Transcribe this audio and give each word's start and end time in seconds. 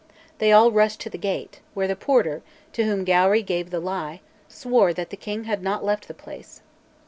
They 0.39 0.51
all 0.51 0.71
rushed 0.71 0.99
to 1.01 1.11
the 1.11 1.17
gate, 1.19 1.59
where 1.75 1.87
the 1.87 1.95
porter, 1.95 2.41
to 2.73 2.85
whom 2.85 3.03
Gowrie 3.05 3.43
gave 3.43 3.69
the 3.69 3.79
lie, 3.79 4.21
swore 4.47 4.95
that 4.95 5.11
the 5.11 5.15
king 5.15 5.43
had 5.43 5.61
not 5.61 5.85
left 5.85 6.07
the 6.07 6.15
place. 6.15 6.63